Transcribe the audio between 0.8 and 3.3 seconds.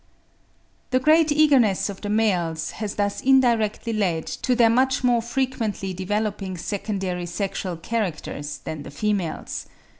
The great eagerness of the males has thus